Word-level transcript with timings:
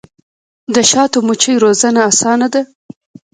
د 0.73 0.77
شاتو 0.91 1.17
مچیو 1.27 1.61
روزنه 1.65 1.99
اسانه 2.11 2.47
ده؟ 2.53 2.61